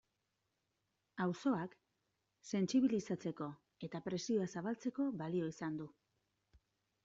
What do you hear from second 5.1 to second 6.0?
balio izan du.